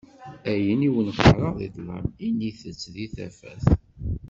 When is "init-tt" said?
2.27-2.83